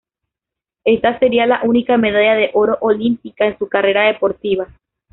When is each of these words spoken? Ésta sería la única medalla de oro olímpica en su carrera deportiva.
Ésta 0.83 1.19
sería 1.19 1.45
la 1.45 1.59
única 1.63 1.95
medalla 1.95 2.33
de 2.33 2.49
oro 2.55 2.75
olímpica 2.81 3.45
en 3.45 3.55
su 3.59 3.69
carrera 3.69 4.07
deportiva. 4.07 4.67